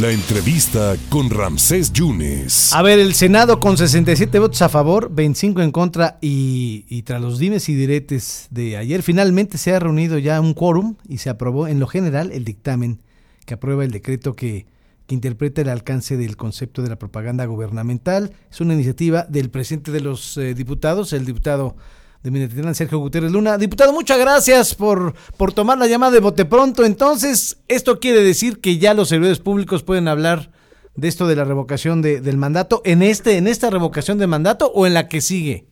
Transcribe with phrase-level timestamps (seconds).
[0.00, 2.72] La entrevista con Ramsés Yunes.
[2.72, 7.38] A ver, el Senado con 67 votos a favor, 25 en contra y, tras los
[7.38, 11.68] dimes y diretes de ayer, finalmente se ha reunido ya un quórum y se aprobó
[11.68, 13.02] en lo general el dictamen
[13.46, 14.66] que aprueba el decreto que,
[15.06, 18.32] que interpreta el alcance del concepto de la propaganda gubernamental.
[18.50, 21.76] Es una iniciativa del presidente de los eh, diputados, el diputado
[22.24, 23.58] de Minatitlán, Sergio Gutiérrez Luna.
[23.58, 26.82] Diputado, muchas gracias por, por tomar la llamada de bote pronto.
[26.82, 30.48] Entonces, esto quiere decir que ya los servidores públicos pueden hablar
[30.94, 34.72] de esto de la revocación de, del mandato en este en esta revocación de mandato
[34.74, 35.66] o en la que sigue.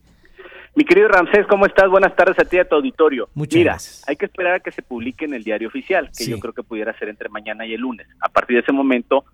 [0.75, 1.89] Mi querido Ramsés, ¿cómo estás?
[1.89, 3.31] Buenas tardes a ti y a tu auditorio.
[3.33, 6.39] Muchas Mira, hay que esperar a que se publique en el diario oficial, que yo
[6.39, 8.07] creo que pudiera ser entre mañana y el lunes.
[8.21, 9.25] A partir de ese momento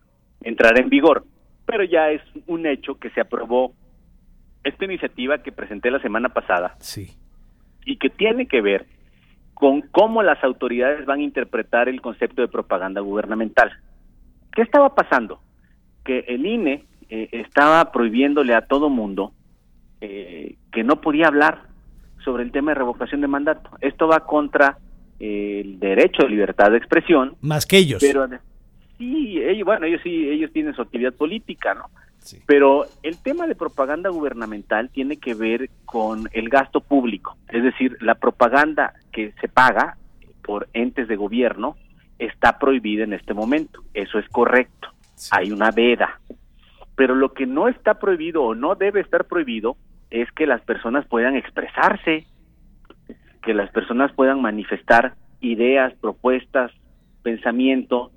[0.43, 1.25] entrará en vigor.
[1.67, 3.75] Pero ya es un hecho que se aprobó
[4.65, 7.17] esta iniciativa que presenté la semana pasada sí.
[7.85, 8.87] y que tiene que ver
[9.55, 13.73] con cómo las autoridades van a interpretar el concepto de propaganda gubernamental.
[14.53, 15.41] ¿Qué estaba pasando?
[16.05, 19.33] Que el INE eh, estaba prohibiéndole a todo mundo
[20.01, 21.63] eh, que no podía hablar
[22.25, 23.71] sobre el tema de revocación de mandato.
[23.81, 24.79] Esto va contra
[25.19, 27.35] eh, el derecho de libertad de expresión.
[27.41, 28.01] Más que ellos.
[28.01, 28.29] Pero
[28.97, 31.87] sí, ellos, bueno, ellos sí, ellos tienen su actividad política, ¿no?
[32.47, 37.97] Pero el tema de propaganda gubernamental tiene que ver con el gasto público, es decir,
[38.01, 39.97] la propaganda que se paga
[40.43, 41.77] por entes de gobierno
[42.19, 43.83] está prohibida en este momento.
[43.95, 44.89] Eso es correcto.
[45.31, 46.21] Hay una veda.
[46.97, 49.77] Pero lo que no está prohibido o no debe estar prohibido
[50.11, 52.27] es que las personas puedan expresarse,
[53.43, 56.73] que las personas puedan manifestar ideas, propuestas,
[57.23, 58.11] pensamiento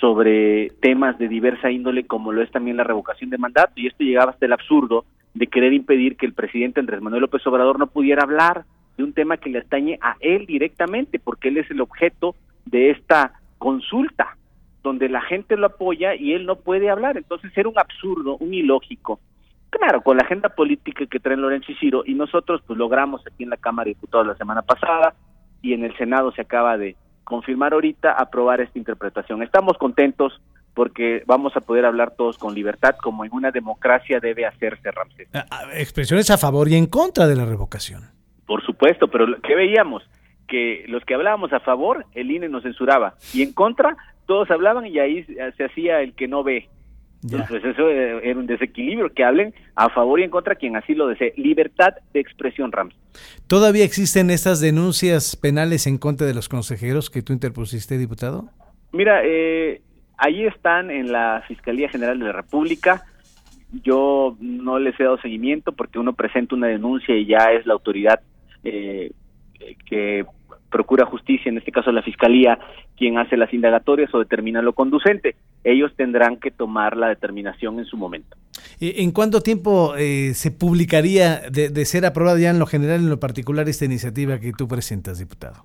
[0.00, 4.04] sobre temas de diversa índole como lo es también la revocación de mandato y esto
[4.04, 7.86] llegaba hasta el absurdo de querer impedir que el presidente Andrés Manuel López Obrador no
[7.86, 8.64] pudiera hablar
[8.96, 12.90] de un tema que le atañe a él directamente porque él es el objeto de
[12.90, 14.36] esta consulta
[14.82, 17.16] donde la gente lo apoya y él no puede hablar.
[17.16, 19.18] Entonces era un absurdo, un ilógico.
[19.70, 23.50] Claro, con la agenda política que traen Lorenzo y y nosotros pues logramos aquí en
[23.50, 25.14] la Cámara de Diputados la semana pasada
[25.60, 29.42] y en el Senado se acaba de confirmar ahorita, aprobar esta interpretación.
[29.42, 30.40] Estamos contentos
[30.74, 35.28] porque vamos a poder hablar todos con libertad, como en una democracia debe hacerse, Ramsés.
[35.34, 38.04] Ah, ah, expresiones a favor y en contra de la revocación.
[38.46, 40.04] Por supuesto, pero ¿qué veíamos?
[40.46, 44.86] Que los que hablábamos a favor, el INE nos censuraba, y en contra, todos hablaban
[44.86, 46.68] y ahí se hacía el que no ve.
[47.32, 50.94] Entonces eso eh, era un desequilibrio, que hablen a favor y en contra quien así
[50.94, 51.32] lo desee.
[51.36, 52.94] Libertad de expresión, Rams.
[53.46, 58.48] ¿Todavía existen estas denuncias penales en contra de los consejeros que tú interpusiste, diputado?
[58.92, 59.82] Mira, eh,
[60.16, 63.04] ahí están en la Fiscalía General de la República.
[63.82, 67.74] Yo no les he dado seguimiento porque uno presenta una denuncia y ya es la
[67.74, 68.20] autoridad
[68.64, 69.12] eh,
[69.88, 70.24] que
[70.70, 72.58] procura justicia, en este caso la Fiscalía,
[72.96, 75.36] quien hace las indagatorias o determina lo conducente.
[75.68, 78.36] Ellos tendrán que tomar la determinación en su momento.
[78.78, 83.18] ¿En cuánto tiempo eh, se publicaría de, ser aprobada ya en lo general, en lo
[83.18, 85.64] particular, esta iniciativa que tú presentas, diputado?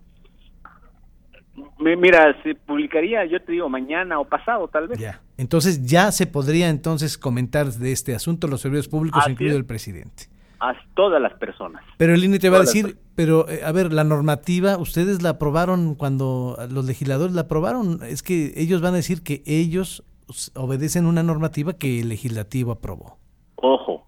[1.77, 4.97] Mira, se publicaría, yo te digo, mañana o pasado, tal vez.
[4.97, 5.21] Ya.
[5.37, 10.30] Entonces ya se podría entonces comentar de este asunto los servicios públicos, incluido el presidente
[10.61, 11.83] a todas las personas.
[11.97, 15.31] Pero el INE te va a decir, pero eh, a ver, la normativa, ustedes la
[15.31, 20.03] aprobaron cuando los legisladores la aprobaron, es que ellos van a decir que ellos
[20.55, 23.17] obedecen una normativa que el legislativo aprobó.
[23.55, 24.07] Ojo,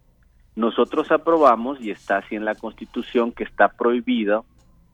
[0.56, 4.46] nosotros aprobamos y está así en la Constitución que está prohibido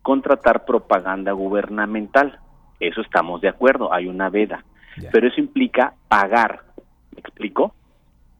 [0.01, 2.39] contratar propaganda gubernamental.
[2.79, 4.63] Eso estamos de acuerdo, hay una veda.
[5.11, 6.63] Pero eso implica pagar.
[7.13, 7.73] ¿Me explico?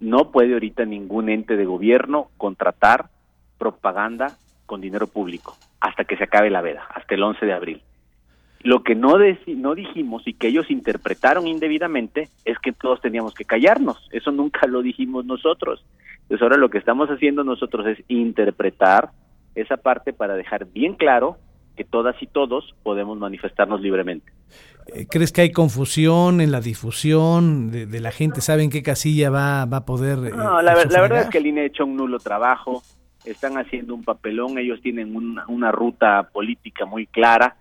[0.09, 3.09] No puede ahorita ningún ente de gobierno contratar
[3.58, 7.81] propaganda con dinero público hasta que se acabe la veda, hasta el 11 de abril.
[8.62, 9.16] Lo que no,
[9.47, 14.09] no dijimos y que ellos interpretaron indebidamente es que todos teníamos que callarnos.
[14.12, 15.86] Eso nunca lo dijimos nosotros.
[16.24, 19.12] Entonces ahora lo que estamos haciendo nosotros es interpretar
[19.56, 21.38] esa parte para dejar bien claro
[21.79, 24.29] que todas y todos podemos manifestarnos libremente.
[24.94, 28.41] Eh, ¿Crees que hay confusión en la difusión de, la gente?
[28.41, 30.17] ¿Saben qué casilla va, va a poder.?
[30.28, 32.84] Eh, no, la, verdad es que el INE ha hecho un nulo trabajo.
[33.23, 34.58] Están haciendo un papelón.
[34.58, 37.55] Ellos tienen una, ruta política muy clara.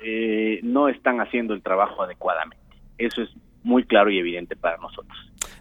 [0.00, 2.64] Eh, no están haciendo el trabajo adecuadamente.
[2.98, 3.30] Eso es
[3.62, 5.16] muy claro y evidente para nosotros.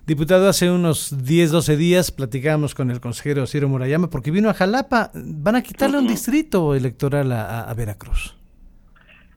[0.05, 4.53] Diputado, hace unos 10, 12 días platicábamos con el consejero Ciro Murayama porque vino a
[4.53, 5.11] Jalapa.
[5.13, 8.35] Van a quitarle un distrito electoral a, Veracruz.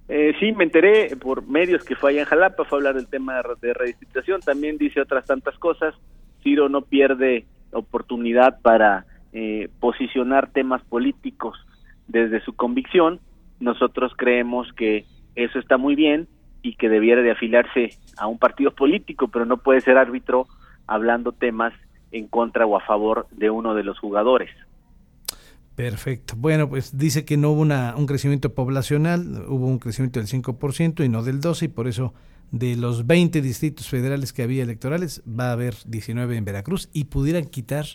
[0.09, 3.07] Eh, sí, me enteré por medios que fue allá en Jalapa, fue a hablar del
[3.07, 5.95] tema de redistribución, también dice otras tantas cosas.
[6.43, 11.57] Ciro no pierde oportunidad para eh, posicionar temas políticos
[12.09, 13.21] desde su convicción.
[13.61, 15.05] Nosotros creemos que
[15.35, 16.29] eso está muy bien,
[16.63, 20.47] y que debiera de afiliarse a un partido político, pero no puede ser árbitro
[20.87, 21.75] hablando temas
[22.13, 24.51] en contra o a favor de uno de los jugadores.
[25.75, 26.35] Perfecto.
[26.37, 31.05] Bueno, pues dice que no hubo una, un crecimiento poblacional, hubo un crecimiento del 5%
[31.05, 32.13] y no del 12% y por eso
[32.51, 37.05] de los 20 distritos federales que había electorales va a haber 19 en Veracruz y
[37.05, 37.87] pudieran quitar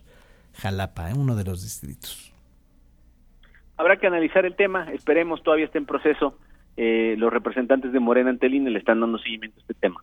[0.56, 1.14] Jalapa, ¿eh?
[1.16, 2.34] uno de los distritos.
[3.78, 6.36] Habrá que analizar el tema, esperemos, todavía está en proceso.
[6.78, 10.02] Eh, los representantes de Morena Antelín le están dando seguimiento a este tema.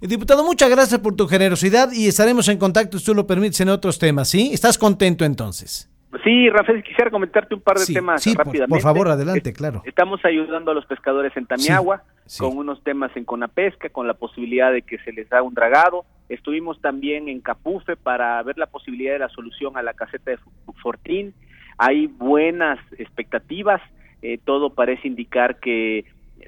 [0.00, 3.60] Eh, diputado, muchas gracias por tu generosidad y estaremos en contacto, si tú lo permites,
[3.60, 4.50] en otros temas, ¿sí?
[4.52, 5.90] ¿Estás contento entonces?
[6.24, 8.70] Sí, Rafael, quisiera comentarte un par de temas sí, rápidamente.
[8.70, 9.82] Por, favor, adelante, claro.
[9.84, 12.02] Estamos ayudando a los pescadores en Tamiagua
[12.38, 16.06] con unos temas en Conapesca, con la posibilidad de que se les haga un dragado.
[16.30, 20.38] Estuvimos también en Capufe para ver la posibilidad de la solución a la caseta de
[20.82, 21.34] Fortín.
[21.76, 23.82] Hay buenas expectativas,
[24.22, 26.04] eh, todo parece indicar que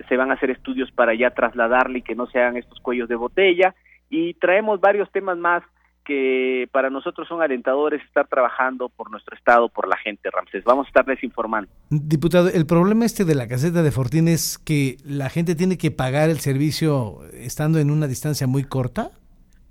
[0.09, 3.09] se van a hacer estudios para ya trasladarle y que no se hagan estos cuellos
[3.09, 3.75] de botella.
[4.09, 5.63] Y traemos varios temas más
[6.05, 10.65] que para nosotros son alentadores estar trabajando por nuestro estado, por la gente, Ramsés.
[10.65, 11.71] Vamos a estarles informando.
[11.91, 15.91] Diputado, el problema este de la caseta de Fortín es que la gente tiene que
[15.91, 19.11] pagar el servicio estando en una distancia muy corta.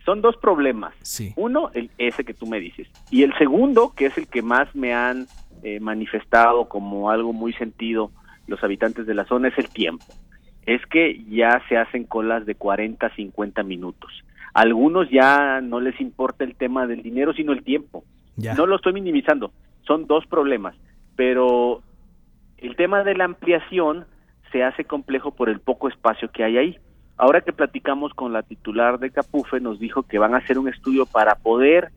[0.06, 0.94] Son dos problemas.
[1.01, 1.34] Sí.
[1.36, 2.88] Uno, el, ese que tú me dices.
[3.12, 5.28] Y el segundo, que es el que más me han
[5.64, 8.12] eh, manifestado como algo muy sentido
[8.48, 10.06] los habitantes de la zona, es el tiempo.
[10.66, 14.24] Es que ya se hacen colas de 40, 50 minutos
[14.54, 18.04] algunos ya no les importa el tema del dinero, sino el tiempo.
[18.38, 19.52] No lo estoy minimizando,
[19.86, 20.76] son dos problemas,
[21.16, 21.82] pero
[22.58, 24.06] el tema de la ampliación
[24.52, 26.78] se hace complejo por el poco espacio que hay ahí.
[27.18, 30.70] Ahora que platicamos con la titular de Capufe, nos dijo que van a hacer un
[30.70, 31.92] estudio para poder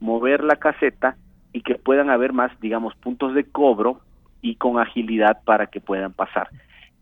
[0.00, 1.16] mover la caseta
[1.54, 4.00] y que puedan haber más, digamos, puntos de cobro
[4.42, 6.48] y con agilidad para que puedan pasar.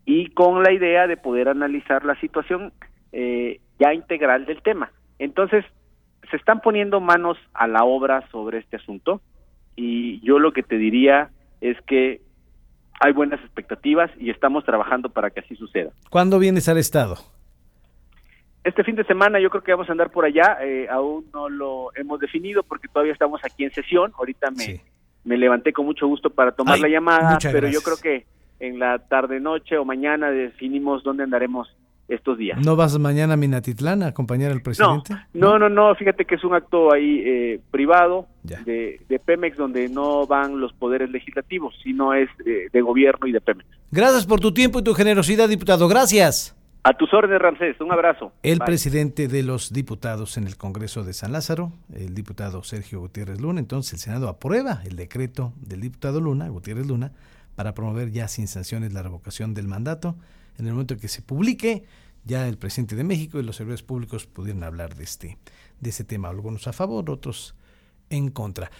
[0.05, 2.71] Y con la idea de poder analizar la situación
[3.11, 4.91] eh, ya integral del tema.
[5.17, 5.65] Entonces,
[6.29, 9.21] se están poniendo manos a la obra sobre este asunto
[9.75, 12.21] y yo lo que te diría es que
[12.99, 15.89] hay buenas expectativas y estamos trabajando para que así suceda.
[16.11, 17.15] ¿Cuándo vienes al Estado?
[18.63, 21.49] Este fin de semana yo creo que vamos a andar por allá, eh, aún no
[21.49, 24.81] lo hemos definido porque todavía estamos aquí en sesión, ahorita me,
[25.25, 28.25] me levanté con mucho gusto para tomar la llamada, pero yo creo que
[28.59, 31.75] en la tarde, noche o mañana definimos dónde andaremos
[32.07, 32.59] estos días.
[32.63, 35.15] ¿No vas mañana a Minatitlán a acompañar al presidente?
[35.33, 39.89] No, no, no, fíjate que es un acto ahí eh, privado de, de, Pemex donde
[39.89, 43.67] no van los poderes legislativos, sino es de, gobierno y de Pemex.
[43.91, 45.87] Gracias por tu tiempo y tu generosidad, diputado.
[45.87, 46.55] Gracias.
[46.85, 47.79] A tus órdenes, Ramsés.
[47.79, 48.33] Un abrazo.
[48.43, 53.39] El presidente de los diputados en el Congreso de San Lázaro, el diputado Sergio Gutiérrez
[53.39, 57.13] Luna, entonces el Senado aprueba el decreto del diputado Luna, Gutiérrez Luna,
[57.55, 60.15] para promover ya sin sanciones la revocación del mandato
[60.57, 61.85] en el momento que se publique,
[62.25, 65.37] ya el presidente de México y los servidores públicos pudieran hablar de este,
[65.79, 67.55] de este tema, algunos a favor, otros
[68.09, 68.71] en contra.